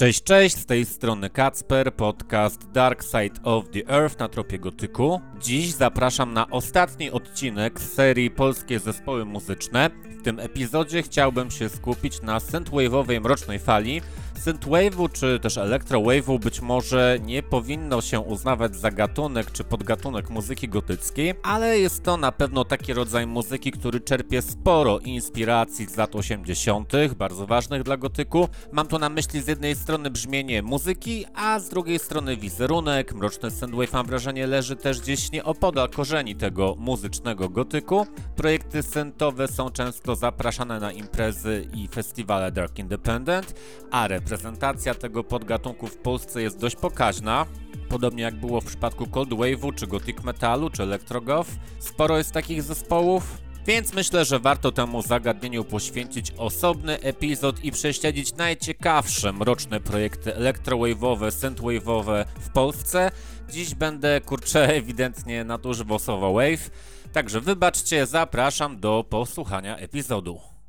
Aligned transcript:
Cześć, 0.00 0.22
cześć, 0.22 0.56
z 0.56 0.66
tej 0.66 0.86
strony 0.86 1.30
Kacper, 1.30 1.94
podcast 1.94 2.70
Dark 2.70 3.02
Side 3.02 3.42
of 3.42 3.64
the 3.70 3.88
Earth 3.88 4.18
na 4.18 4.28
tropie 4.28 4.58
gotyku. 4.58 5.20
Dziś 5.40 5.70
zapraszam 5.70 6.32
na 6.32 6.50
ostatni 6.50 7.10
odcinek 7.10 7.80
z 7.80 7.92
serii 7.92 8.30
Polskie 8.30 8.78
Zespoły 8.78 9.24
Muzyczne. 9.24 9.90
W 10.20 10.22
tym 10.22 10.40
epizodzie 10.40 11.02
chciałbym 11.02 11.50
się 11.50 11.68
skupić 11.68 12.22
na 12.22 12.38
synthwave'owej 12.38 13.20
mrocznej 13.20 13.58
fali. 13.58 14.00
Synthwave'u 14.44 15.12
czy 15.12 15.40
też 15.40 15.56
electrowave'u 15.56 16.38
być 16.38 16.60
może 16.60 17.18
nie 17.22 17.39
powinno 17.50 18.00
się 18.00 18.20
uznawać 18.20 18.76
za 18.76 18.90
gatunek 18.90 19.50
czy 19.52 19.64
podgatunek 19.64 20.30
muzyki 20.30 20.68
gotyckiej, 20.68 21.34
ale 21.42 21.78
jest 21.78 22.02
to 22.02 22.16
na 22.16 22.32
pewno 22.32 22.64
taki 22.64 22.92
rodzaj 22.92 23.26
muzyki, 23.26 23.72
który 23.72 24.00
czerpie 24.00 24.42
sporo 24.42 24.98
inspiracji 24.98 25.86
z 25.86 25.96
lat 25.96 26.16
80., 26.16 26.92
bardzo 27.16 27.46
ważnych 27.46 27.82
dla 27.82 27.96
gotyku. 27.96 28.48
Mam 28.72 28.86
tu 28.86 28.98
na 28.98 29.08
myśli 29.08 29.42
z 29.42 29.46
jednej 29.46 29.76
strony 29.76 30.10
brzmienie 30.10 30.62
muzyki, 30.62 31.24
a 31.34 31.60
z 31.60 31.68
drugiej 31.68 31.98
strony 31.98 32.36
wizerunek. 32.36 33.14
Mroczny 33.14 33.50
synthwave 33.50 33.92
mam 33.92 34.06
wrażenie 34.06 34.46
leży 34.46 34.76
też 34.76 35.00
gdzieś 35.00 35.32
nieopodal 35.32 35.88
korzeni 35.90 36.36
tego 36.36 36.74
muzycznego 36.78 37.48
gotyku. 37.48 38.06
Projekty 38.36 38.82
synthowe 38.82 39.48
są 39.48 39.70
często 39.70 40.16
zapraszane 40.16 40.80
na 40.80 40.92
imprezy 40.92 41.68
i 41.74 41.88
festiwale 41.88 42.52
Dark 42.52 42.78
Independent, 42.78 43.54
a 43.90 44.08
reprezentacja 44.08 44.94
tego 44.94 45.24
podgatunku 45.24 45.86
w 45.86 45.96
Polsce 45.96 46.42
jest 46.42 46.58
dość 46.58 46.76
pokaźna. 46.76 47.39
Podobnie 47.88 48.22
jak 48.22 48.34
było 48.34 48.60
w 48.60 48.64
przypadku 48.64 49.06
Cold 49.06 49.30
Wave'u, 49.30 49.74
czy 49.74 49.86
Gothic 49.86 50.22
Metalu, 50.24 50.70
czy 50.70 50.82
Electrogoth. 50.82 51.50
Sporo 51.78 52.18
jest 52.18 52.32
takich 52.32 52.62
zespołów, 52.62 53.38
więc 53.66 53.92
myślę, 53.92 54.24
że 54.24 54.38
warto 54.38 54.72
temu 54.72 55.02
zagadnieniu 55.02 55.64
poświęcić 55.64 56.32
osobny 56.36 57.00
epizod 57.00 57.64
i 57.64 57.72
prześledzić 57.72 58.34
najciekawsze 58.34 59.32
mroczne 59.32 59.80
projekty 59.80 60.30
elektrowave'owe, 60.32 61.30
synthwave'owe 61.30 62.24
w 62.40 62.50
Polsce. 62.50 63.10
Dziś 63.50 63.74
będę, 63.74 64.20
kurczę, 64.20 64.68
ewidentnie 64.78 65.44
nadużywał 65.44 65.98
słowa 65.98 66.32
wave, 66.32 66.70
także 67.12 67.40
wybaczcie, 67.40 68.06
zapraszam 68.06 68.80
do 68.80 69.04
posłuchania 69.10 69.76
epizodu. 69.76 70.59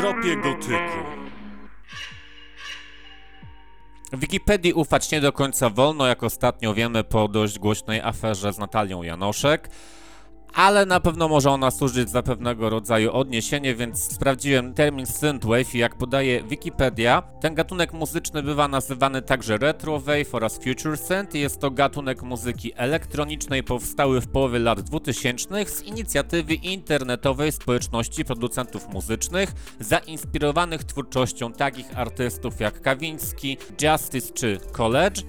Tropie 0.00 0.36
gotyku. 0.36 0.98
Wikipedii 4.12 4.72
ufać 4.72 5.10
nie 5.10 5.20
do 5.20 5.32
końca 5.32 5.70
wolno, 5.70 6.06
jak 6.06 6.22
ostatnio 6.22 6.74
wiemy 6.74 7.04
po 7.04 7.28
dość 7.28 7.58
głośnej 7.58 8.00
aferze 8.00 8.52
z 8.52 8.58
Natalią 8.58 9.02
Janoszek, 9.02 9.70
ale 10.54 10.86
na 10.86 11.00
pewno 11.00 11.28
może 11.28 11.50
ona 11.50 11.70
służyć 11.70 12.10
za 12.10 12.22
pewnego 12.22 12.70
rodzaju 12.70 13.12
odniesienie, 13.12 13.74
więc 13.74 14.12
sprawdziłem 14.12 14.74
termin 14.74 15.06
synthwave 15.06 15.74
i 15.74 15.78
jak 15.78 15.98
podaje 15.98 16.42
Wikipedia, 16.42 17.22
ten 17.40 17.54
gatunek 17.54 17.92
muzyczny 17.92 18.42
bywa 18.42 18.68
nazywany 18.68 19.22
także 19.22 19.58
retrowave 19.58 20.34
oraz 20.34 20.58
future 20.58 20.98
synth. 20.98 21.34
Jest 21.34 21.60
to 21.60 21.70
gatunek 21.70 22.22
muzyki 22.22 22.72
elektronicznej 22.76 23.62
powstały 23.62 24.20
w 24.20 24.28
połowie 24.28 24.58
lat 24.58 24.80
2000 24.80 25.66
z 25.66 25.82
inicjatywy 25.82 26.54
internetowej 26.54 27.52
społeczności 27.52 28.24
producentów 28.24 28.88
muzycznych, 28.88 29.52
zainspirowanych 29.80 30.84
twórczością 30.84 31.52
takich 31.52 31.98
artystów 31.98 32.60
jak 32.60 32.80
Kawiński, 32.80 33.56
Justice 33.82 34.32
czy 34.32 34.60
College, 34.72 35.22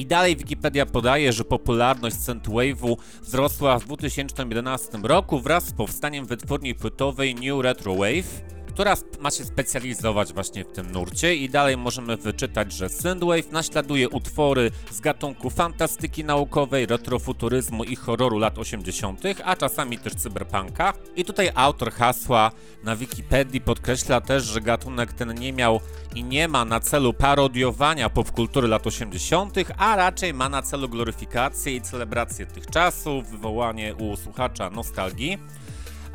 i 0.00 0.06
dalej 0.06 0.36
Wikipedia 0.36 0.86
podaje, 0.86 1.32
że 1.32 1.44
popularność 1.44 2.16
synthwave'u 2.16 2.96
wzrosła 3.22 3.78
w 3.78 3.84
2011 3.84 4.98
roku 5.02 5.40
wraz 5.40 5.64
z 5.64 5.72
powstaniem 5.72 6.26
wytwórni 6.26 6.74
płytowej 6.74 7.34
New 7.34 7.60
Retro 7.62 7.94
Wave, 7.94 8.42
która 8.80 8.96
ma 9.20 9.30
się 9.30 9.44
specjalizować 9.44 10.32
właśnie 10.32 10.64
w 10.64 10.72
tym 10.72 10.92
nurcie 10.92 11.34
i 11.34 11.48
dalej 11.48 11.76
możemy 11.76 12.16
wyczytać, 12.16 12.72
że 12.72 12.88
synthwave 12.88 13.52
naśladuje 13.52 14.08
utwory 14.08 14.70
z 14.90 15.00
gatunku 15.00 15.50
fantastyki 15.50 16.24
naukowej, 16.24 16.86
retrofuturyzmu 16.86 17.84
i 17.84 17.96
horroru 17.96 18.38
lat 18.38 18.58
80., 18.58 19.22
a 19.44 19.56
czasami 19.56 19.98
też 19.98 20.14
cyberpunka. 20.14 20.92
I 21.16 21.24
tutaj 21.24 21.50
autor 21.54 21.92
hasła 21.92 22.50
na 22.84 22.96
Wikipedii 22.96 23.60
podkreśla 23.60 24.20
też, 24.20 24.44
że 24.44 24.60
gatunek 24.60 25.12
ten 25.12 25.34
nie 25.34 25.52
miał 25.52 25.80
i 26.14 26.24
nie 26.24 26.48
ma 26.48 26.64
na 26.64 26.80
celu 26.80 27.12
parodiowania 27.12 28.10
popkultury 28.10 28.68
lat 28.68 28.86
80., 28.86 29.54
a 29.76 29.96
raczej 29.96 30.34
ma 30.34 30.48
na 30.48 30.62
celu 30.62 30.88
gloryfikację 30.88 31.76
i 31.76 31.80
celebrację 31.80 32.46
tych 32.46 32.66
czasów, 32.66 33.30
wywołanie 33.30 33.94
u 33.94 34.16
słuchacza 34.16 34.70
nostalgii. 34.70 35.38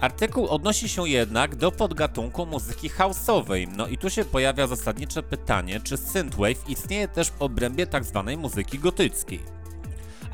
Artykuł 0.02 0.48
odnosi 0.48 0.90
się 0.90 1.10
jednak 1.10 1.56
do 1.56 1.72
podgatunku 1.72 2.46
muzyki 2.46 2.90
house'owej. 2.90 3.68
No 3.78 3.88
i 3.88 3.98
tu 3.98 4.10
się 4.10 4.26
pojawia 4.26 4.68
zasadnicze 4.68 5.24
pytanie, 5.24 5.80
czy 5.84 5.98
synthwave 5.98 6.70
istnieje 6.70 7.08
też 7.08 7.30
w 7.30 7.42
obrębie 7.42 7.88
tzw. 7.88 8.32
muzyki 8.38 8.80
gotyckiej. 8.80 9.65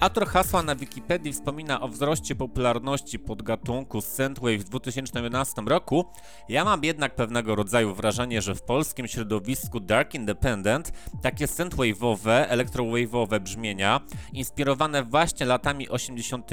Autor 0.02 0.28
hasła 0.28 0.64
na 0.64 0.76
Wikipedii 0.76 1.34
wspomina 1.34 1.82
o 1.82 1.88
wzroście 1.88 2.36
popularności 2.36 3.20
podgatunku 3.20 4.02
synthwave 4.02 4.58
w 4.58 4.64
2011 4.64 5.62
roku. 5.66 6.06
Ja 6.50 6.66
mam 6.66 6.84
jednak 6.84 7.16
pewnego 7.16 7.56
rodzaju 7.56 7.96
wrażenie, 7.96 8.42
że 8.42 8.56
w 8.56 8.64
polskim 8.64 9.08
środowisku 9.08 9.80
Dark 9.80 10.14
Independent 10.14 10.92
takie 11.22 11.46
synthwave'owe, 11.46 12.48
electrowave'owe 12.50 13.40
brzmienia, 13.40 14.00
inspirowane 14.34 15.04
właśnie 15.04 15.46
latami 15.46 15.90
80., 15.90 16.52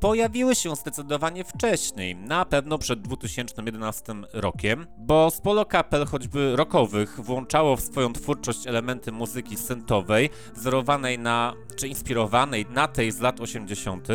pojawiły 0.00 0.54
się 0.54 0.76
zdecydowanie 0.76 1.44
wcześniej, 1.44 2.16
na 2.16 2.44
pewno 2.44 2.78
przed 2.78 3.00
2011 3.00 4.14
rokiem, 4.32 4.86
bo 4.98 5.30
sporo 5.30 5.64
kapel 5.64 6.06
choćby 6.06 6.56
rockowych 6.56 7.20
włączało 7.20 7.76
w 7.76 7.80
swoją 7.80 8.12
twórczość 8.12 8.66
elementy 8.66 9.12
muzyki 9.12 9.56
synthowej, 9.56 10.30
wzorowanej 10.54 11.18
na, 11.18 11.54
czy 11.76 11.88
inspirowanej 11.88 12.66
na 12.70 12.81
tej 12.88 13.12
z 13.12 13.20
lat 13.20 13.40
80. 13.40 14.08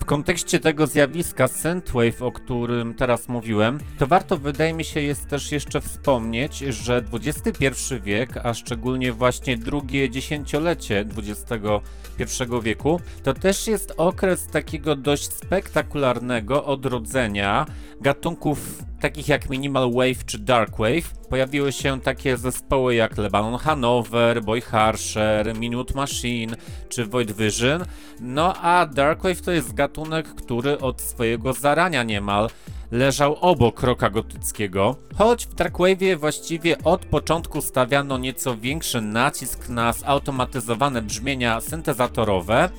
W 0.00 0.04
kontekście 0.04 0.60
tego 0.60 0.86
zjawiska 0.86 1.48
synthwave, 1.48 2.22
o 2.22 2.32
którym 2.32 2.94
teraz 2.94 3.28
mówiłem, 3.28 3.78
to 3.98 4.06
warto 4.06 4.36
wydaje 4.36 4.74
mi 4.74 4.84
się 4.84 5.00
jest 5.00 5.28
też 5.28 5.52
jeszcze 5.52 5.80
wspomnieć, 5.80 6.58
że 6.58 7.04
XXI 7.12 7.66
wiek, 8.02 8.36
a 8.36 8.54
szczególnie 8.54 9.12
właśnie 9.12 9.56
drugie 9.56 10.10
dziesięciolecie 10.10 11.04
XXI 11.16 12.44
wieku, 12.62 13.00
to 13.22 13.34
też 13.34 13.66
jest 13.66 13.94
okres 13.96 14.46
takiego 14.46 14.96
dość 14.96 15.32
spektakularnego 15.32 16.64
odrodzenia 16.64 17.66
gatunków 18.00 18.82
takich 19.00 19.28
jak 19.28 19.50
Minimal 19.50 19.92
Wave 19.92 20.24
czy 20.26 20.38
Dark 20.38 20.78
Wave. 20.78 21.26
Pojawiły 21.28 21.72
się 21.72 22.00
takie 22.00 22.36
zespoły 22.36 22.94
jak 22.94 23.18
Lebanon 23.18 23.58
Hanover, 23.58 24.42
Boy 24.42 24.60
Harsher, 24.60 25.58
Minute 25.58 25.94
Machine 25.94 26.56
czy 26.88 27.06
Void 27.06 27.32
Vision. 27.32 27.84
No 28.20 28.54
a 28.54 28.86
Dark 28.86 29.22
Wave 29.22 29.40
to 29.40 29.52
jest 29.52 29.74
gatunek, 29.74 30.34
który 30.34 30.78
od 30.78 31.00
swojego 31.00 31.52
zarania 31.52 32.02
niemal 32.02 32.48
leżał 32.90 33.36
obok 33.40 33.82
roka 33.82 34.10
gotyckiego, 34.10 34.96
choć 35.14 35.46
w 35.46 35.54
Darkwave'ie 35.54 36.16
właściwie 36.16 36.82
od 36.84 37.06
początku 37.06 37.62
stawiano 37.62 38.18
nieco 38.18 38.56
większy 38.56 39.00
nacisk 39.00 39.68
na 39.68 39.92
zautomatyzowane 39.92 41.02
brzmienia 41.02 41.60
syntezatorowe, 41.60 42.70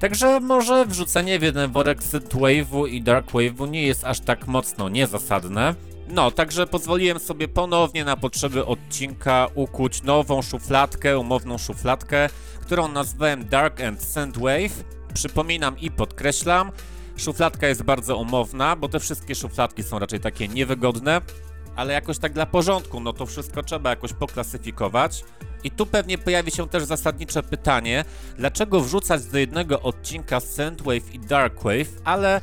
Także 0.00 0.40
może 0.40 0.86
wrzucenie 0.86 1.38
w 1.38 1.42
jeden 1.42 1.72
worek 1.72 2.02
synthwave'u 2.02 2.88
i 2.88 3.02
darkwave'u 3.02 3.70
nie 3.70 3.82
jest 3.82 4.04
aż 4.04 4.20
tak 4.20 4.46
mocno 4.46 4.88
niezasadne. 4.88 5.74
No, 6.08 6.30
także 6.30 6.66
pozwoliłem 6.66 7.18
sobie 7.18 7.48
ponownie 7.48 8.04
na 8.04 8.16
potrzeby 8.16 8.66
odcinka 8.66 9.46
ukuć 9.54 10.02
nową 10.02 10.42
szufladkę, 10.42 11.18
umowną 11.18 11.58
szufladkę, 11.58 12.28
którą 12.60 12.88
nazwałem 12.88 13.48
Dark 13.48 13.80
and 13.80 14.02
Synthwave. 14.02 14.84
Przypominam 15.14 15.78
i 15.78 15.90
podkreślam, 15.90 16.72
szufladka 17.16 17.68
jest 17.68 17.82
bardzo 17.82 18.16
umowna, 18.16 18.76
bo 18.76 18.88
te 18.88 19.00
wszystkie 19.00 19.34
szufladki 19.34 19.82
są 19.82 19.98
raczej 19.98 20.20
takie 20.20 20.48
niewygodne, 20.48 21.20
ale 21.76 21.92
jakoś 21.92 22.18
tak 22.18 22.32
dla 22.32 22.46
porządku, 22.46 23.00
no 23.00 23.12
to 23.12 23.26
wszystko 23.26 23.62
trzeba 23.62 23.90
jakoś 23.90 24.12
poklasyfikować. 24.12 25.24
I 25.64 25.70
tu 25.70 25.86
pewnie 25.86 26.18
pojawi 26.18 26.50
się 26.50 26.68
też 26.68 26.84
zasadnicze 26.84 27.42
pytanie, 27.42 28.04
dlaczego 28.36 28.80
wrzucać 28.80 29.24
do 29.24 29.38
jednego 29.38 29.82
odcinka 29.82 30.40
Synthwave 30.40 31.14
i 31.14 31.18
Darkwave, 31.18 31.88
ale 32.04 32.40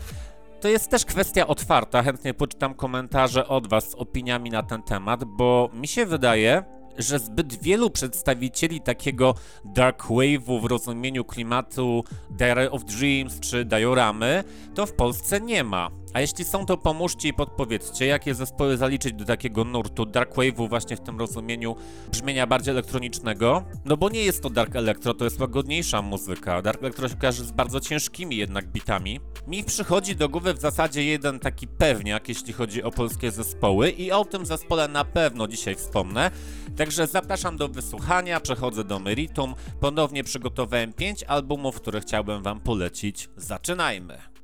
to 0.62 0.68
jest 0.68 0.92
też 0.92 1.06
kwestia 1.06 1.48
otwarta. 1.48 2.04
Chętnie 2.04 2.34
poczytam 2.34 2.74
komentarze 2.74 3.48
od 3.48 3.68
Was 3.68 3.90
z 3.90 3.96
opiniami 3.96 4.50
na 4.50 4.64
ten 4.64 4.84
temat, 4.84 5.24
bo 5.24 5.70
mi 5.74 5.88
się 5.88 6.06
wydaje, 6.06 6.64
że 6.98 7.20
zbyt 7.20 7.62
wielu 7.62 7.90
przedstawicieli 7.90 8.82
takiego 8.82 9.36
dark 9.66 10.04
wave'u 10.04 10.62
w 10.62 10.66
rozumieniu 10.66 11.26
klimatu 11.26 12.04
Diary 12.30 12.72
of 12.72 12.86
Dreams 12.86 13.40
czy 13.40 13.66
Dioramy 13.66 14.44
to 14.76 14.86
w 14.86 14.94
Polsce 14.94 15.42
nie 15.42 15.64
ma. 15.64 15.90
A 16.14 16.22
jeśli 16.22 16.46
są, 16.46 16.66
to 16.66 16.78
pomóżcie 16.78 17.28
i 17.28 17.34
podpowiedzcie, 17.34 18.06
jakie 18.06 18.36
zespoły 18.36 18.78
zaliczyć 18.78 19.14
do 19.14 19.26
takiego 19.26 19.64
nurtu 19.64 20.06
Dark 20.06 20.36
Wave'u 20.36 20.70
właśnie 20.70 20.98
w 20.98 21.02
tym 21.02 21.20
rozumieniu 21.20 21.76
brzmienia 22.12 22.48
bardziej 22.48 22.72
elektronicznego. 22.72 23.64
No 23.86 23.98
bo 23.98 24.10
nie 24.10 24.24
jest 24.24 24.44
to 24.44 24.50
Dark 24.50 24.76
Electro, 24.76 25.14
to 25.14 25.24
jest 25.24 25.40
łagodniejsza 25.40 26.02
muzyka. 26.02 26.62
Dark 26.62 26.82
Electro 26.82 27.10
się 27.10 27.16
kojarzy 27.16 27.44
z 27.44 27.52
bardzo 27.52 27.80
ciężkimi 27.80 28.38
jednak 28.38 28.68
bitami. 28.68 29.20
Mi 29.48 29.64
przychodzi 29.64 30.16
do 30.16 30.30
głowy 30.30 30.54
w 30.54 30.60
zasadzie 30.60 31.04
jeden 31.04 31.40
taki 31.40 31.68
pewniak, 31.68 32.30
jeśli 32.30 32.54
chodzi 32.54 32.84
o 32.84 32.92
polskie 32.92 33.32
zespoły 33.32 33.90
i 33.90 34.12
o 34.12 34.26
tym 34.26 34.46
zespole 34.46 34.88
na 34.88 35.06
pewno 35.06 35.48
dzisiaj 35.48 35.76
wspomnę. 35.76 36.32
Także 36.78 37.08
zapraszam 37.08 37.58
do 37.58 37.68
wysłuchania, 37.68 38.40
przechodzę 38.40 38.84
do 38.84 39.00
meritum. 39.00 39.56
Ponownie 39.80 40.24
przygotowałem 40.24 40.94
5 40.94 41.24
albumów, 41.24 41.76
które 41.76 42.02
chciałbym 42.02 42.44
wam 42.44 42.60
polecić. 42.60 43.30
Zaczynajmy! 43.38 44.37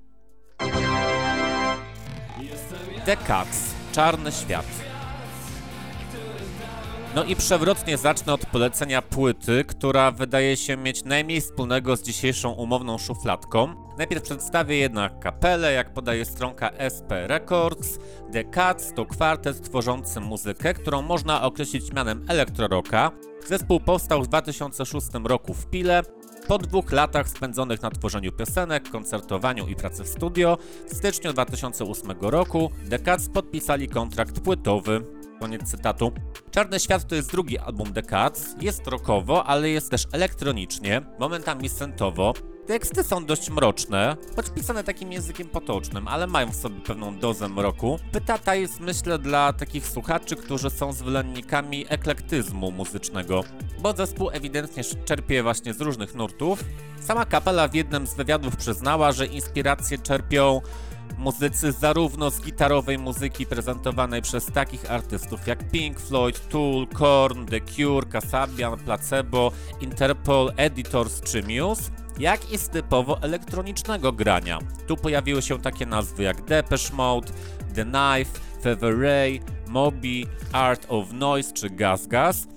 The 3.06 3.18
Cats, 3.18 3.74
Czarny 3.92 4.32
Świat. 4.32 4.66
No 7.16 7.24
i 7.24 7.36
przewrotnie 7.36 7.98
zacznę 7.98 8.34
od 8.34 8.46
polecenia 8.46 9.02
płyty, 9.02 9.64
która 9.68 10.12
wydaje 10.12 10.58
się 10.58 10.78
mieć 10.78 11.04
najmniej 11.04 11.42
wspólnego 11.42 11.96
z 11.96 12.04
dzisiejszą 12.04 12.52
umowną 12.52 12.98
szufladką. 12.98 13.76
Najpierw 13.98 14.24
przedstawię 14.24 14.78
jednak 14.78 15.20
kapelę, 15.20 15.74
jak 15.74 15.94
podaje 15.94 16.26
stronka 16.26 16.70
SP 16.96 17.12
Records. 17.28 18.00
The 18.32 18.44
Cats 18.44 18.94
to 18.94 19.06
kwartet 19.06 19.62
tworzący 19.62 20.20
muzykę, 20.20 20.74
którą 20.74 21.02
można 21.02 21.42
określić 21.42 21.94
mianem 21.94 22.26
elektrorocka. 22.30 23.12
Zespół 23.48 23.80
powstał 23.80 24.24
w 24.24 24.28
2006 24.28 25.08
roku 25.24 25.54
w 25.54 25.66
Pile. 25.66 26.04
Po 26.48 26.58
dwóch 26.58 26.92
latach 26.92 27.30
spędzonych 27.30 27.82
na 27.82 27.90
tworzeniu 27.90 28.32
piosenek, 28.32 28.90
koncertowaniu 28.90 29.68
i 29.68 29.76
pracy 29.76 30.04
w 30.04 30.08
studio, 30.08 30.58
w 30.90 30.96
styczniu 30.96 31.34
2008 31.34 32.12
roku 32.22 32.72
The 32.90 33.00
Cats 33.00 33.30
podpisali 33.30 33.88
kontrakt 33.88 34.40
płytowy. 34.40 35.02
Koniec 35.40 35.64
cytatu. 35.64 36.12
Czarny 36.52 36.80
Świat 36.80 37.08
to 37.08 37.16
jest 37.16 37.32
drugi 37.32 37.58
album 37.58 37.94
The 37.94 38.02
Cats. 38.02 38.56
Jest 38.62 38.88
rockowo, 38.88 39.46
ale 39.46 39.70
jest 39.70 39.92
też 39.92 40.08
elektronicznie, 40.12 41.02
momentami 41.20 41.70
syntowo. 41.70 42.34
Teksty 42.68 43.04
są 43.04 43.26
dość 43.26 43.50
mroczne, 43.50 44.18
choć 44.36 44.50
pisane 44.50 44.84
takim 44.84 45.12
językiem 45.12 45.48
potocznym, 45.48 46.08
ale 46.08 46.28
mają 46.28 46.52
w 46.52 46.56
sobie 46.56 46.82
pewną 46.82 47.20
dozę 47.20 47.50
mroku. 47.50 48.00
Pyta 48.12 48.38
ta 48.38 48.56
jest 48.56 48.80
myślę 48.80 49.20
dla 49.20 49.54
takich 49.54 49.88
słuchaczy, 49.88 50.36
którzy 50.36 50.70
są 50.70 50.94
zwolennikami 50.94 51.86
eklektyzmu 51.90 52.72
muzycznego, 52.72 53.44
bo 53.80 53.94
zespół 53.94 54.30
ewidentnie 54.30 54.84
czerpie 55.06 55.44
właśnie 55.44 55.74
z 55.74 55.82
różnych 55.82 56.16
nurtów. 56.16 56.64
Sama 57.02 57.26
kapela 57.26 57.68
w 57.68 57.74
jednym 57.74 58.08
z 58.08 58.14
wywiadów 58.14 58.56
przyznała, 58.56 59.12
że 59.12 59.26
inspiracje 59.26 59.98
czerpią 59.98 60.62
muzycy 61.18 61.72
zarówno 61.72 62.32
z 62.32 62.42
gitarowej 62.42 62.98
muzyki 62.98 63.46
prezentowanej 63.46 64.22
przez 64.22 64.46
takich 64.46 64.92
artystów 64.92 65.48
jak 65.48 65.72
Pink 65.72 66.00
Floyd, 66.00 66.50
Tool, 66.50 66.88
Korn, 66.88 67.46
The 67.46 67.62
Cure, 67.62 68.06
Kasabian, 68.06 68.80
Placebo, 68.80 69.52
Interpol, 69.82 70.54
Editors 70.58 71.22
czy 71.22 71.44
Muse, 71.44 71.92
jak 72.20 72.52
i 72.52 72.58
z 72.58 72.70
typowo 72.70 73.22
elektronicznego 73.22 74.12
grania. 74.12 74.60
Tu 74.88 74.98
pojawiły 74.98 75.42
się 75.42 75.62
takie 75.62 75.86
nazwy 75.86 76.24
jak 76.24 76.46
Depeche 76.46 76.94
Mode, 76.94 77.32
The 77.76 77.84
Knife, 77.84 78.40
Feather 78.62 79.00
Ray, 79.00 79.42
Moby, 79.68 80.24
Art 80.52 80.86
of 80.90 81.14
Noise 81.14 81.54
czy 81.54 81.70
Gas 81.70 82.08
Gas. 82.08 82.48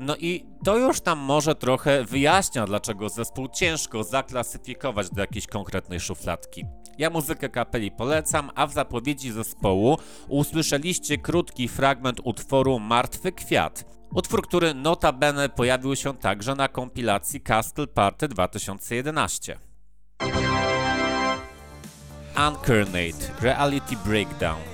No 0.00 0.16
i 0.16 0.46
to 0.64 0.76
już 0.76 1.04
nam 1.04 1.18
może 1.18 1.54
trochę 1.54 2.04
wyjaśnia, 2.04 2.66
dlaczego 2.66 3.08
zespół 3.08 3.48
ciężko 3.48 4.04
zaklasyfikować 4.04 5.10
do 5.10 5.20
jakiejś 5.20 5.46
konkretnej 5.46 6.00
szufladki. 6.00 6.64
Ja 6.98 7.10
muzykę 7.10 7.48
kapeli 7.48 7.90
polecam, 7.90 8.50
a 8.54 8.66
w 8.66 8.72
zapowiedzi 8.72 9.32
zespołu 9.32 9.98
usłyszeliście 10.28 11.18
krótki 11.18 11.68
fragment 11.68 12.20
utworu 12.24 12.78
Martwy 12.78 13.32
Kwiat. 13.32 13.84
Utwór, 14.14 14.42
który 14.42 14.74
notabene 14.74 15.48
pojawił 15.48 15.96
się 15.96 16.16
także 16.16 16.54
na 16.54 16.68
kompilacji 16.68 17.40
Castle 17.40 17.86
Party 17.86 18.28
2011. 18.28 19.58
Uncarnate 22.48 23.40
Reality 23.40 23.96
Breakdown 23.96 24.73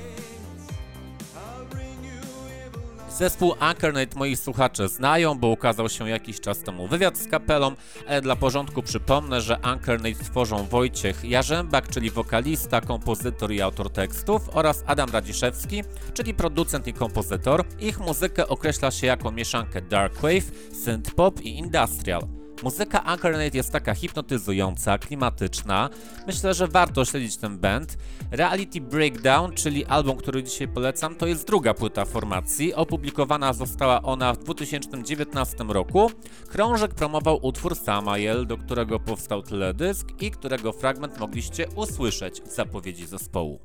Zespół 3.21 3.55
Uncarnate 3.71 4.19
moi 4.19 4.37
słuchacze 4.37 4.89
znają, 4.89 5.39
bo 5.39 5.49
ukazał 5.49 5.89
się 5.89 6.09
jakiś 6.09 6.41
czas 6.41 6.59
temu 6.59 6.89
wywiad 6.89 7.19
z 7.19 7.29
kapelą, 7.29 7.73
ale 8.09 8.23
dla 8.23 8.37
porządku 8.37 8.83
przypomnę, 8.83 9.41
że 9.41 9.57
Uncarnate 9.57 10.25
tworzą 10.25 10.67
Wojciech 10.67 11.25
Jarzębak, 11.25 11.89
czyli 11.89 12.11
wokalista, 12.11 12.81
kompozytor 12.81 13.53
i 13.53 13.61
autor 13.61 13.91
tekstów 13.91 14.43
oraz 14.53 14.85
Adam 14.87 15.11
Radziszewski, 15.11 15.83
czyli 16.15 16.35
producent 16.35 16.87
i 16.87 16.93
kompozytor. 16.93 17.65
Ich 17.81 18.01
muzykę 18.01 18.49
określa 18.49 18.91
się 18.91 19.07
jako 19.07 19.33
mieszankę 19.33 19.83
darkwave, 19.83 20.51
synth-pop 20.85 21.43
i 21.43 21.59
industrial. 21.59 22.40
Muzyka 22.63 23.05
Uncarnate 23.13 23.57
jest 23.57 23.73
taka 23.73 23.95
hipnotyzująca, 23.95 24.99
klimatyczna. 24.99 25.91
Myślę, 26.27 26.55
że 26.55 26.69
warto 26.69 27.05
śledzić 27.05 27.37
ten 27.37 27.59
band. 27.59 27.97
Reality 28.31 28.81
Breakdown, 28.81 29.53
czyli 29.55 29.87
album, 29.87 30.17
który 30.17 30.43
dzisiaj 30.43 30.69
polecam, 30.69 31.15
to 31.15 31.27
jest 31.27 31.47
druga 31.47 31.75
płyta 31.75 32.05
formacji. 32.05 32.75
Opublikowana 32.75 33.53
została 33.53 34.03
ona 34.03 34.33
w 34.33 34.39
2019 34.39 35.65
roku. 35.69 36.11
Krążek 36.49 36.95
promował 36.95 37.39
utwór 37.47 37.77
Samael, 37.77 38.47
do 38.47 38.57
którego 38.57 39.01
powstał 39.01 39.43
teledysk 39.43 40.09
i 40.23 40.31
którego 40.31 40.73
fragment 40.73 41.21
mogliście 41.21 41.69
usłyszeć 41.77 42.43
w 42.43 42.53
zapowiedzi 42.53 43.07
zespołu. 43.07 43.61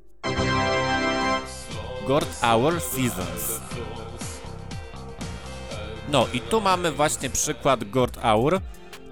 God 2.07 2.25
Hour 2.41 2.81
Seasons. 2.81 3.61
No 6.11 6.27
i 6.33 6.39
tu 6.39 6.61
mamy 6.61 6.91
właśnie 6.91 7.29
przykład 7.29 7.89
God 7.89 8.17
Hour, 8.17 8.61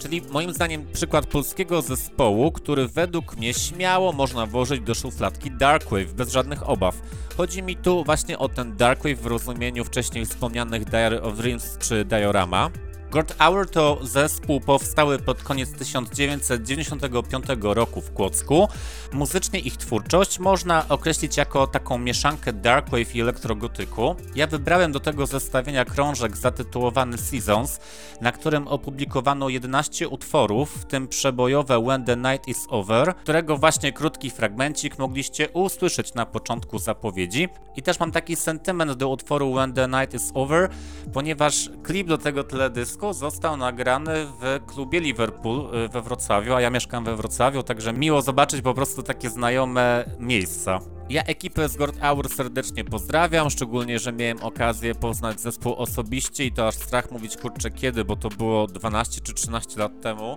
czyli 0.03 0.21
moim 0.31 0.53
zdaniem 0.53 0.85
przykład 0.93 1.25
polskiego 1.25 1.81
zespołu, 1.81 2.51
który 2.51 2.87
według 2.87 3.37
mnie 3.37 3.53
śmiało 3.53 4.13
można 4.13 4.45
włożyć 4.45 4.81
do 4.81 4.95
szufladki 4.95 5.51
Darkwave 5.51 6.13
bez 6.13 6.31
żadnych 6.31 6.69
obaw. 6.69 7.01
Chodzi 7.37 7.63
mi 7.63 7.75
tu 7.75 8.03
właśnie 8.03 8.39
o 8.39 8.49
ten 8.49 8.75
Darkwave 8.77 9.21
w 9.21 9.25
rozumieniu 9.25 9.85
wcześniej 9.85 10.25
wspomnianych 10.25 10.85
Diary 10.85 11.21
of 11.21 11.37
Dreams 11.37 11.77
czy 11.77 12.05
Diorama. 12.05 12.69
God 13.13 13.35
Hour 13.39 13.69
to 13.69 13.99
zespół 14.01 14.59
powstały 14.59 15.19
pod 15.19 15.43
koniec 15.43 15.71
1995 15.71 17.45
roku 17.61 18.01
w 18.01 18.13
Kłodzku. 18.13 18.67
Muzycznie 19.11 19.59
ich 19.59 19.77
twórczość 19.77 20.39
można 20.39 20.85
określić 20.89 21.37
jako 21.37 21.67
taką 21.67 21.97
mieszankę 21.97 22.53
darkwave 22.53 23.15
i 23.15 23.21
elektrogotyku. 23.21 24.15
Ja 24.35 24.47
wybrałem 24.47 24.91
do 24.91 24.99
tego 24.99 25.25
zestawienia 25.25 25.85
krążek 25.85 26.37
zatytułowany 26.37 27.17
Seasons, 27.17 27.79
na 28.21 28.31
którym 28.31 28.67
opublikowano 28.67 29.49
11 29.49 30.09
utworów, 30.09 30.81
w 30.81 30.85
tym 30.85 31.07
przebojowe 31.07 31.83
When 31.83 32.05
the 32.05 32.17
Night 32.17 32.47
is 32.47 32.65
Over, 32.69 33.15
którego 33.15 33.57
właśnie 33.57 33.91
krótki 33.91 34.29
fragmencik 34.29 34.99
mogliście 34.99 35.49
usłyszeć 35.49 36.13
na 36.13 36.25
początku 36.25 36.79
zapowiedzi. 36.79 37.49
I 37.75 37.81
też 37.81 37.99
mam 37.99 38.11
taki 38.11 38.35
sentyment 38.35 38.91
do 38.91 39.09
utworu 39.09 39.53
When 39.53 39.73
the 39.73 39.87
Night 39.87 40.13
is 40.13 40.31
Over, 40.33 40.69
ponieważ 41.13 41.69
klip 41.83 42.07
do 42.07 42.17
tego 42.17 42.43
teledysku 42.43 43.02
został 43.11 43.57
nagrany 43.57 44.25
w 44.41 44.59
klubie 44.65 44.99
Liverpool 44.99 45.75
y, 45.85 45.89
we 45.89 46.01
Wrocławiu, 46.01 46.53
a 46.53 46.61
ja 46.61 46.69
mieszkam 46.69 47.03
we 47.03 47.15
Wrocławiu, 47.15 47.63
także 47.63 47.93
miło 47.93 48.21
zobaczyć 48.21 48.61
po 48.61 48.73
prostu 48.73 49.03
takie 49.03 49.29
znajome 49.29 50.05
miejsca. 50.19 50.79
Ja 51.09 51.23
ekipę 51.23 51.69
z 51.69 51.75
God 51.75 51.99
Hour 51.99 52.29
serdecznie 52.29 52.83
pozdrawiam, 52.83 53.49
szczególnie, 53.49 53.99
że 53.99 54.13
miałem 54.13 54.43
okazję 54.43 54.95
poznać 54.95 55.41
zespół 55.41 55.75
osobiście 55.75 56.45
i 56.45 56.51
to 56.51 56.67
aż 56.67 56.75
strach 56.75 57.11
mówić 57.11 57.37
kurczę 57.37 57.71
kiedy, 57.71 58.05
bo 58.05 58.15
to 58.15 58.29
było 58.29 58.67
12 58.67 59.21
czy 59.21 59.33
13 59.33 59.79
lat 59.79 60.01
temu. 60.01 60.35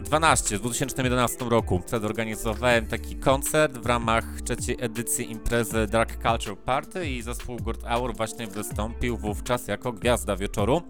12, 0.00 0.58
w 0.58 0.60
2011 0.60 1.44
roku. 1.44 1.80
Wtedy 1.86 2.06
organizowałem 2.06 2.86
taki 2.86 3.16
koncert 3.16 3.78
w 3.78 3.86
ramach 3.86 4.24
trzeciej 4.44 4.76
edycji 4.80 5.30
imprezy 5.32 5.86
Dark 5.86 6.22
Culture 6.22 6.58
Party 6.58 7.10
i 7.10 7.22
zespół 7.22 7.56
God 7.56 7.82
Hour 7.82 8.16
właśnie 8.16 8.46
wystąpił 8.46 9.16
wówczas 9.16 9.68
jako 9.68 9.92
gwiazda 9.92 10.36
wieczoru. 10.36 10.82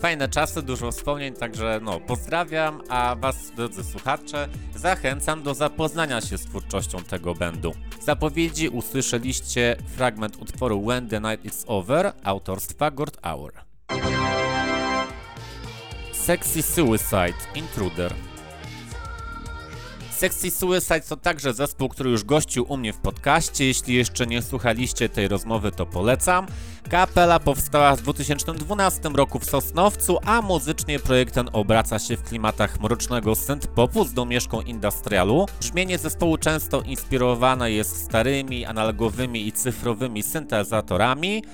Fajne 0.00 0.28
czasy, 0.28 0.62
dużo 0.62 0.92
wspomnień, 0.92 1.34
także 1.34 1.80
no, 1.82 2.00
pozdrawiam, 2.00 2.82
a 2.88 3.16
Was, 3.18 3.50
drodzy 3.56 3.84
słuchacze, 3.84 4.48
zachęcam 4.76 5.42
do 5.42 5.54
zapoznania 5.54 6.20
się 6.20 6.38
z 6.38 6.44
twórczością 6.44 7.04
tego 7.04 7.34
bandu. 7.34 7.72
W 8.00 8.04
zapowiedzi 8.04 8.68
usłyszeliście 8.68 9.76
fragment 9.96 10.36
utworu 10.36 10.82
When 10.82 11.08
the 11.08 11.20
Night 11.20 11.44
is 11.44 11.64
Over 11.66 12.12
autorstwa 12.24 12.90
Gord 12.90 13.18
Hour. 13.22 13.52
Sexy 16.12 16.62
Suicide 16.62 17.38
Intruder 17.54 18.14
Sexy 20.20 20.50
Suicide 20.50 21.00
to 21.00 21.16
także 21.16 21.54
zespół, 21.54 21.88
który 21.88 22.10
już 22.10 22.24
gościł 22.24 22.64
u 22.68 22.76
mnie 22.76 22.92
w 22.92 22.98
podcaście. 22.98 23.66
Jeśli 23.66 23.94
jeszcze 23.94 24.26
nie 24.26 24.42
słuchaliście 24.42 25.08
tej 25.08 25.28
rozmowy, 25.28 25.72
to 25.72 25.86
polecam. 25.86 26.46
Kapela 26.90 27.38
powstała 27.38 27.96
w 27.96 28.02
2012 28.02 29.08
roku 29.08 29.38
w 29.38 29.44
Sosnowcu, 29.44 30.18
a 30.24 30.42
muzycznie 30.42 30.98
projekt 30.98 31.34
ten 31.34 31.50
obraca 31.52 31.98
się 31.98 32.16
w 32.16 32.22
klimatach 32.22 32.80
mrocznego 32.80 33.32
synth-popu 33.32 34.06
z 34.06 34.12
domieszką 34.12 34.60
industrialu. 34.60 35.46
Brzmienie 35.60 35.98
zespołu 35.98 36.38
często 36.38 36.82
inspirowane 36.82 37.72
jest 37.72 38.04
starymi, 38.04 38.64
analogowymi 38.64 39.46
i 39.46 39.52
cyfrowymi 39.52 40.22
syntezatorami, 40.22 41.44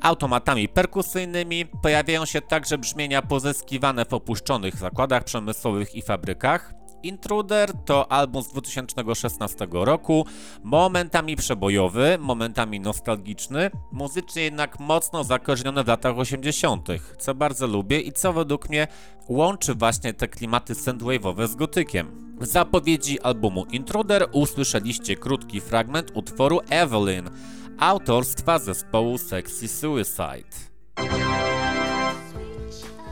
automatami 0.00 0.68
perkusyjnymi. 0.68 1.66
Pojawiają 1.82 2.24
się 2.24 2.40
także 2.40 2.78
brzmienia 2.78 3.22
pozyskiwane 3.22 4.04
w 4.04 4.14
opuszczonych 4.14 4.76
zakładach 4.76 5.24
przemysłowych 5.24 5.94
i 5.94 6.02
fabrykach. 6.02 6.79
Intruder 7.02 7.72
to 7.84 8.12
album 8.12 8.42
z 8.42 8.48
2016 8.48 9.66
roku, 9.70 10.26
momentami 10.62 11.36
przebojowy, 11.36 12.18
momentami 12.20 12.80
nostalgiczny, 12.80 13.70
muzycznie 13.92 14.42
jednak 14.42 14.80
mocno 14.80 15.24
zakorzeniony 15.24 15.84
w 15.84 15.88
latach 15.88 16.18
80., 16.18 16.88
co 17.18 17.34
bardzo 17.34 17.66
lubię 17.66 18.00
i 18.00 18.12
co 18.12 18.32
według 18.32 18.68
mnie 18.68 18.86
łączy 19.28 19.74
właśnie 19.74 20.14
te 20.14 20.28
klimaty 20.28 20.74
synthwave'owe 20.74 21.46
z 21.46 21.54
gotykiem. 21.54 22.36
W 22.40 22.46
zapowiedzi 22.46 23.20
albumu 23.20 23.64
Intruder 23.64 24.28
usłyszeliście 24.32 25.16
krótki 25.16 25.60
fragment 25.60 26.10
utworu 26.14 26.60
Evelyn, 26.70 27.30
autorstwa 27.78 28.58
zespołu 28.58 29.18
Sexy 29.18 29.68
Suicide. 29.68 30.70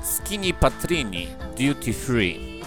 Skinny 0.03 0.53
Patrini, 0.55 1.27
Duty 1.59 1.93
Free. 1.93 2.58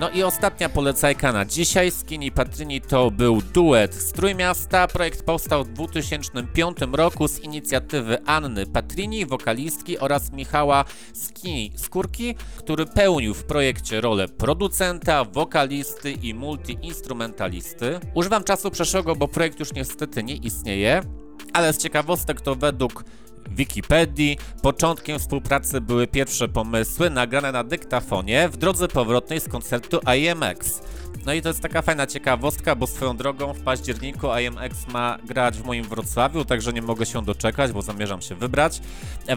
No 0.00 0.10
i 0.10 0.22
ostatnia 0.22 0.68
polecajka 0.68 1.32
na 1.32 1.44
dzisiaj. 1.44 1.90
Skinny 1.90 2.30
Patrini 2.30 2.80
to 2.80 3.10
był 3.10 3.42
duet 3.42 3.94
z 3.94 4.12
Trójmiasta. 4.12 4.86
Projekt 4.86 5.22
powstał 5.22 5.64
w 5.64 5.68
2005 5.68 6.78
roku 6.92 7.28
z 7.28 7.40
inicjatywy 7.40 8.18
Anny 8.26 8.66
Patrini, 8.66 9.26
wokalistki 9.26 9.98
oraz 9.98 10.32
Michała 10.32 10.84
Skinny 11.14 11.78
Skórki, 11.78 12.34
który 12.56 12.86
pełnił 12.86 13.34
w 13.34 13.44
projekcie 13.44 14.00
rolę 14.00 14.28
producenta, 14.28 15.24
wokalisty 15.24 16.12
i 16.12 16.34
multiinstrumentalisty. 16.34 18.00
Używam 18.14 18.44
czasu 18.44 18.70
przeszłego, 18.70 19.16
bo 19.16 19.28
projekt 19.28 19.60
już 19.60 19.72
niestety 19.72 20.22
nie 20.22 20.34
istnieje, 20.34 21.02
ale 21.52 21.72
z 21.72 21.78
ciekawostek 21.78 22.40
to 22.40 22.54
według 22.54 23.04
Wikipedii. 23.50 24.38
Początkiem 24.62 25.18
współpracy 25.18 25.80
były 25.80 26.06
pierwsze 26.06 26.48
pomysły 26.48 27.10
nagrane 27.10 27.52
na 27.52 27.64
dyktafonie 27.64 28.48
w 28.48 28.56
drodze 28.56 28.88
powrotnej 28.88 29.40
z 29.40 29.48
koncertu 29.48 30.00
IMX. 30.16 30.80
No 31.26 31.32
i 31.32 31.42
to 31.42 31.48
jest 31.48 31.60
taka 31.60 31.82
fajna 31.82 32.06
ciekawostka, 32.06 32.76
bo 32.76 32.86
swoją 32.86 33.16
drogą 33.16 33.52
w 33.54 33.60
październiku 33.60 34.26
IMX 34.26 34.86
ma 34.92 35.18
grać 35.24 35.58
w 35.58 35.64
moim 35.64 35.84
Wrocławiu, 35.84 36.44
także 36.44 36.72
nie 36.72 36.82
mogę 36.82 37.06
się 37.06 37.24
doczekać, 37.24 37.72
bo 37.72 37.82
zamierzam 37.82 38.22
się 38.22 38.34
wybrać. 38.34 38.80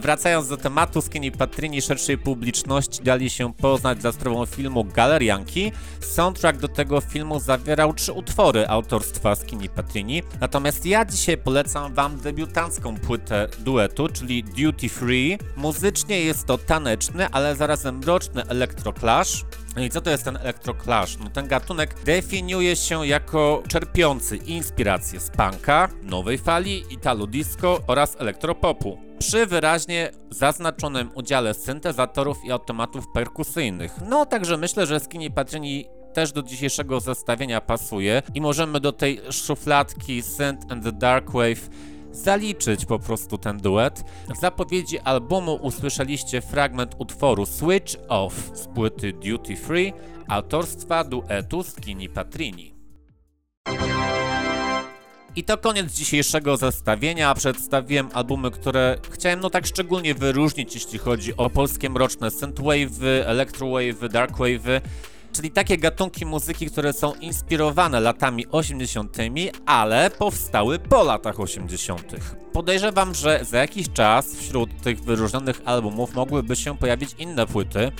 Wracając 0.01 0.47
do 0.47 0.57
tematu, 0.57 1.01
Skinny 1.01 1.31
Patrini 1.31 1.81
szerszej 1.81 2.17
publiczności 2.17 3.03
dali 3.03 3.29
się 3.29 3.53
poznać 3.53 4.01
za 4.01 4.11
sprawą 4.11 4.45
filmu 4.45 4.83
Galerianki. 4.83 5.71
Soundtrack 5.99 6.59
do 6.59 6.67
tego 6.67 7.01
filmu 7.01 7.39
zawierał 7.39 7.93
trzy 7.93 8.13
utwory 8.13 8.67
autorstwa 8.67 9.35
Skinny 9.35 9.69
Patrini. 9.69 10.23
Natomiast 10.41 10.85
ja 10.85 11.05
dzisiaj 11.05 11.37
polecam 11.37 11.93
wam 11.93 12.17
debiutancką 12.17 12.97
płytę 12.97 13.47
duetu, 13.59 13.98
czyli 14.07 14.43
Duty 14.43 14.89
Free. 14.89 15.37
Muzycznie 15.57 16.21
jest 16.21 16.45
to 16.45 16.57
taneczny, 16.57 17.27
ale 17.31 17.55
zarazem 17.55 17.97
mroczny 17.97 18.43
elektroclash. 18.47 19.45
No 19.75 19.83
i 19.83 19.89
co 19.89 20.01
to 20.01 20.09
jest 20.09 20.23
ten 20.23 20.37
elektroclash? 20.37 21.17
No 21.17 21.29
ten 21.29 21.47
gatunek 21.47 22.03
definiuje 22.03 22.75
się 22.75 23.07
jako 23.07 23.63
czerpiący 23.67 24.37
inspirację 24.37 25.19
z 25.19 25.29
punka, 25.29 25.89
nowej 26.03 26.37
fali, 26.37 26.83
italo 26.89 27.27
disco 27.27 27.79
oraz 27.87 28.15
elektropopu. 28.19 28.97
Przy 29.19 29.45
wyraźnie 29.45 30.11
zaznaczonym 30.29 31.09
udziale 31.15 31.53
syntezatorów 31.53 32.45
i 32.45 32.51
automatów 32.51 33.05
perkusyjnych. 33.13 33.91
No 34.09 34.25
także 34.25 34.57
myślę, 34.57 34.87
że 34.87 34.99
Skinny 34.99 35.29
Patrini 35.29 35.85
też 36.13 36.31
do 36.31 36.43
dzisiejszego 36.43 36.99
zestawienia 36.99 37.61
pasuje 37.61 38.21
i 38.33 38.41
możemy 38.41 38.79
do 38.79 38.91
tej 38.91 39.21
szufladki 39.31 40.21
Synth 40.21 40.71
and 40.71 40.83
the 40.83 40.91
Dark 40.91 41.31
Wave 41.31 41.69
zaliczyć 42.11 42.85
po 42.85 42.99
prostu 42.99 43.37
ten 43.37 43.57
duet. 43.57 44.03
W 44.35 44.39
zapowiedzi 44.39 44.99
albumu 44.99 45.55
usłyszeliście 45.55 46.41
fragment 46.41 46.95
utworu 46.97 47.45
Switch 47.45 47.95
Off 48.07 48.51
z 48.53 48.67
płyty 48.67 49.13
Duty 49.13 49.55
Free 49.55 49.93
autorstwa 50.27 51.03
duetu 51.03 51.63
Skinny 51.63 52.09
Patrini. 52.09 52.79
I 55.35 55.43
to 55.43 55.57
koniec 55.57 55.93
dzisiejszego 55.93 56.57
zestawienia. 56.57 57.33
Przedstawiłem 57.33 58.09
albumy, 58.13 58.51
które 58.51 58.97
chciałem 59.11 59.39
no 59.39 59.49
tak 59.49 59.67
szczególnie 59.67 60.15
wyróżnić, 60.15 60.75
jeśli 60.75 60.99
chodzi 60.99 61.37
o 61.37 61.49
polskie 61.49 61.89
mroczne 61.89 62.31
synthwave, 62.31 63.03
electrowave, 63.25 64.09
darkwave 64.09 64.81
czyli 65.33 65.51
takie 65.51 65.77
gatunki 65.77 66.25
muzyki, 66.25 66.65
które 66.65 66.93
są 66.93 67.13
inspirowane 67.13 67.99
latami 67.99 68.47
80., 68.51 69.17
ale 69.65 70.09
powstały 70.09 70.79
po 70.79 71.03
latach 71.03 71.39
80. 71.39 72.15
Podejrzewam, 72.53 73.15
że 73.15 73.39
za 73.45 73.57
jakiś 73.57 73.89
czas 73.89 74.35
wśród 74.35 74.81
tych 74.81 75.03
wyróżnionych 75.03 75.61
albumów 75.65 76.15
mogłyby 76.15 76.55
się 76.55 76.77
pojawić 76.77 77.15
inne 77.17 77.47
płyty, 77.47 77.91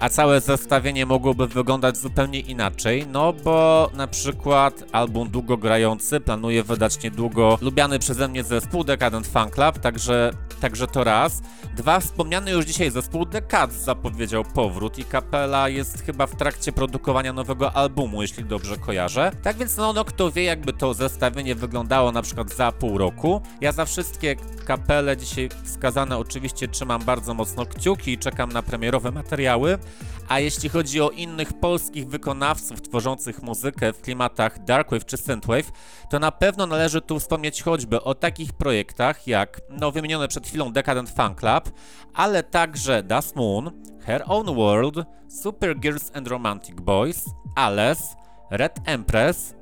a 0.00 0.08
całe 0.08 0.40
zestawienie 0.40 1.06
mogłoby 1.06 1.48
wyglądać 1.48 1.96
zupełnie 1.96 2.40
inaczej, 2.40 3.06
no 3.12 3.32
bo 3.32 3.90
na 3.94 4.06
przykład 4.06 4.84
album 4.92 5.30
długogrający 5.30 6.20
planuje 6.20 6.62
wydać 6.62 7.02
niedługo 7.02 7.58
lubiany 7.60 7.98
przeze 7.98 8.28
mnie 8.28 8.44
zespół 8.44 8.84
Decadent 8.84 9.26
Fan 9.26 9.50
Club, 9.50 9.78
także, 9.78 10.30
także 10.60 10.86
to 10.86 11.04
raz. 11.04 11.42
Dwa, 11.76 12.00
wspomniany 12.00 12.50
już 12.50 12.64
dzisiaj 12.64 12.90
zespół 12.90 13.26
Cats 13.48 13.74
zapowiedział 13.74 14.44
powrót 14.44 14.98
i 14.98 15.04
kapela 15.04 15.68
jest 15.68 16.02
chyba 16.02 16.26
w 16.26 16.36
trakcie 16.36 16.72
produkowania 16.72 17.32
nowego 17.32 17.72
albumu, 17.72 18.22
jeśli 18.22 18.44
dobrze 18.44 18.76
kojarzę. 18.76 19.32
Tak 19.42 19.56
więc 19.56 19.76
no, 19.76 19.92
no 19.92 20.04
kto 20.04 20.30
wie 20.30 20.44
jakby 20.44 20.72
to 20.72 20.94
zestawienie 20.94 21.54
wyglądało 21.54 22.12
na 22.12 22.22
przykład 22.22 22.54
za 22.54 22.72
pół 22.72 22.98
roku. 22.98 23.40
Ja 23.60 23.72
za 23.72 23.84
wszystkie 23.84 24.36
kapele 24.64 25.16
dzisiaj 25.16 25.48
wskazane 25.64 26.18
oczywiście 26.18 26.68
trzymam 26.68 27.04
bardzo 27.04 27.34
mocno 27.34 27.66
kciuki 27.66 28.12
i 28.12 28.18
czekam 28.18 28.52
na 28.52 28.62
premierowe 28.62 29.10
materiały. 29.12 29.78
A 30.28 30.40
jeśli 30.40 30.68
chodzi 30.68 31.00
o 31.00 31.10
innych 31.10 31.52
polskich 31.52 32.08
wykonawców 32.08 32.82
tworzących 32.82 33.42
muzykę 33.42 33.92
w 33.92 34.00
klimatach 34.00 34.64
Darkwave 34.64 35.04
czy 35.04 35.16
Synthwave, 35.16 35.72
to 36.10 36.18
na 36.18 36.32
pewno 36.32 36.66
należy 36.66 37.00
tu 37.00 37.20
wspomnieć 37.20 37.62
choćby 37.62 38.02
o 38.02 38.14
takich 38.14 38.52
projektach 38.52 39.26
jak 39.26 39.60
no 39.70 39.92
wymienione 39.92 40.28
przed 40.28 40.46
chwilą 40.46 40.72
Decadent 40.72 41.10
Fan 41.10 41.34
Club, 41.34 41.70
ale 42.14 42.42
także 42.42 43.02
Dust 43.02 43.36
Moon, 43.36 43.70
Her 44.00 44.22
Own 44.26 44.54
World, 44.54 44.96
Super 45.28 45.78
Girls 45.80 46.10
and 46.14 46.28
Romantic 46.28 46.80
Boys, 46.80 47.24
Alice, 47.56 48.02
Red 48.50 48.72
Empress, 48.84 49.54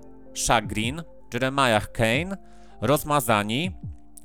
Chagrin, 0.47 1.03
Jeremiah 1.33 1.93
Kane, 1.93 2.37
Rozmazani, 2.81 3.77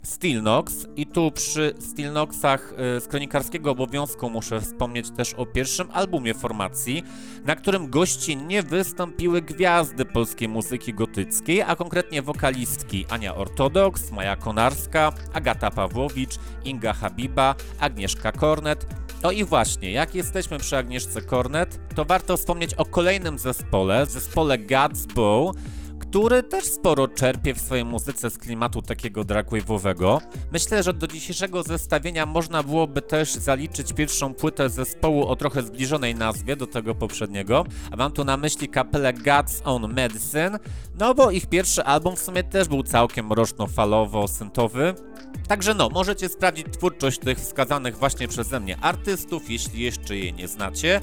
Stilnox 0.04 0.88
i 0.96 1.06
tu 1.06 1.32
przy 1.32 1.74
Stilnoxach 1.80 2.74
y, 2.98 3.02
z 3.02 3.08
kronikarskiego 3.08 3.72
obowiązku 3.72 4.30
muszę 4.30 4.62
wspomnieć 4.62 5.12
też 5.12 5.34
o 5.34 5.46
pierwszym 5.46 5.88
albumie 5.94 6.34
formacji, 6.34 7.04
na 7.46 7.56
którym 7.56 7.90
gościnnie 7.90 8.64
wystąpiły 8.64 9.42
gwiazdy 9.42 10.06
polskiej 10.06 10.48
muzyki 10.48 10.94
gotyckiej, 10.94 11.62
a 11.62 11.76
konkretnie 11.76 12.22
wokalistki 12.22 13.06
Ania 13.10 13.36
Ortodoks, 13.36 14.12
Maja 14.12 14.36
Konarska, 14.36 15.14
Agata 15.34 15.72
Pawłowicz, 15.72 16.36
Inga 16.66 16.94
Habiba, 16.94 17.56
Agnieszka 17.80 18.32
Kornet, 18.32 18.86
no 19.24 19.32
i 19.32 19.44
właśnie, 19.44 19.92
jak 19.92 20.16
jesteśmy 20.16 20.60
przy 20.60 20.78
Agnieszce 20.78 21.22
Kornet, 21.22 21.80
to 21.96 22.06
warto 22.06 22.38
wspomnieć 22.38 22.74
o 22.74 22.86
kolejnym 22.86 23.40
zespole, 23.40 24.06
zespole 24.06 24.58
God's 24.58 25.14
który 26.10 26.44
też 26.44 26.66
sporo 26.66 27.08
czerpie 27.08 27.54
w 27.54 27.62
swojej 27.62 27.86
muzyce 27.86 28.30
z 28.30 28.38
klimatu 28.38 28.82
takiego 28.82 29.22
dragwave'owego. 29.22 30.22
Myślę, 30.52 30.84
że 30.84 30.94
do 30.94 31.08
dzisiejszego 31.08 31.64
zestawienia 31.64 32.26
można 32.26 32.64
byłoby 32.64 33.02
też 33.02 33.34
zaliczyć 33.34 33.94
pierwszą 33.94 34.34
płytę 34.34 34.70
zespołu 34.70 35.28
o 35.28 35.36
trochę 35.36 35.64
zbliżonej 35.64 36.16
nazwie 36.16 36.56
do 36.56 36.68
tego 36.68 36.96
poprzedniego, 36.96 37.66
a 37.92 37.96
mam 37.96 38.12
tu 38.12 38.26
na 38.26 38.38
myśli 38.38 38.70
kapelę 38.70 39.14
God's 39.14 39.62
Own 39.64 39.94
Medicine, 39.94 40.60
no 41.00 41.16
bo 41.16 41.32
ich 41.32 41.46
pierwszy 41.46 41.84
album 41.84 42.16
w 42.16 42.20
sumie 42.20 42.44
też 42.44 42.68
był 42.68 42.84
całkiem 42.84 43.30
mroczno-falowo-syntowy. 43.30 44.94
Także 45.48 45.74
no, 45.74 45.90
możecie 45.90 46.30
sprawdzić 46.30 46.68
twórczość 46.72 47.20
tych 47.20 47.38
wskazanych 47.40 47.98
właśnie 47.98 48.28
przeze 48.28 48.60
mnie 48.60 48.78
artystów, 48.78 49.50
jeśli 49.50 49.82
jeszcze 49.82 50.18
jej 50.18 50.34
nie 50.34 50.48
znacie. 50.48 51.02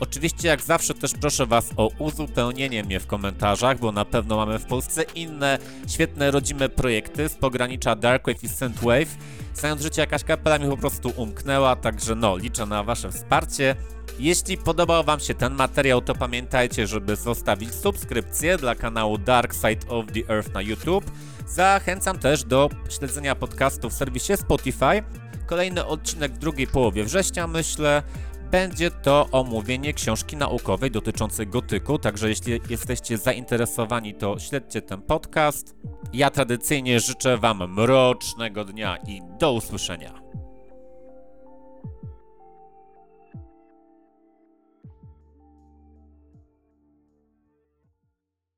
Oczywiście, 0.00 0.48
jak 0.48 0.62
zawsze, 0.62 0.94
też 0.94 1.12
proszę 1.20 1.46
Was 1.46 1.70
o 1.76 1.90
uzupełnienie 1.98 2.84
mnie 2.84 3.00
w 3.00 3.06
komentarzach, 3.06 3.78
bo 3.78 3.92
na 3.92 4.04
pewno 4.04 4.36
mamy 4.36 4.58
w 4.58 4.64
Polsce 4.64 5.02
inne 5.14 5.58
świetne 5.88 6.30
rodzime 6.30 6.68
projekty 6.68 7.28
z 7.28 7.34
pogranicza 7.34 7.96
Darkwave 7.96 8.44
i 8.44 8.48
Synthwave. 8.48 9.16
Znając 9.54 9.82
życie, 9.82 10.00
jakaś 10.00 10.24
kapela 10.24 10.58
mi 10.58 10.70
po 10.70 10.76
prostu 10.76 11.12
umknęła, 11.16 11.76
także 11.76 12.14
no, 12.14 12.36
liczę 12.36 12.66
na 12.66 12.84
Wasze 12.84 13.12
wsparcie. 13.12 13.76
Jeśli 14.18 14.58
podobał 14.58 15.04
Wam 15.04 15.20
się 15.20 15.34
ten 15.34 15.54
materiał, 15.54 16.00
to 16.00 16.14
pamiętajcie, 16.14 16.86
żeby 16.86 17.16
zostawić 17.16 17.74
subskrypcję 17.74 18.56
dla 18.56 18.74
kanału 18.74 19.18
Dark 19.18 19.54
Side 19.54 19.88
of 19.88 20.06
the 20.06 20.34
Earth 20.34 20.54
na 20.54 20.62
YouTube. 20.62 21.10
Zachęcam 21.46 22.18
też 22.18 22.44
do 22.44 22.68
śledzenia 22.98 23.34
podcastu 23.34 23.90
w 23.90 23.92
serwisie 23.92 24.36
Spotify. 24.36 25.02
Kolejny 25.46 25.86
odcinek 25.86 26.32
w 26.32 26.38
drugiej 26.38 26.66
połowie 26.66 27.04
września, 27.04 27.46
myślę. 27.46 28.02
Będzie 28.50 28.90
to 28.90 29.28
omówienie 29.32 29.92
książki 29.94 30.36
naukowej 30.36 30.90
dotyczącej 30.90 31.46
gotyku, 31.46 31.98
także 31.98 32.28
jeśli 32.28 32.60
jesteście 32.70 33.18
zainteresowani, 33.18 34.14
to 34.14 34.38
śledźcie 34.38 34.82
ten 34.82 35.02
podcast. 35.02 35.76
Ja 36.12 36.30
tradycyjnie 36.30 37.00
życzę 37.00 37.38
Wam 37.38 37.72
mrocznego 37.72 38.64
dnia 38.64 38.96
i 39.06 39.20
do 39.38 39.52
usłyszenia. 39.52 40.20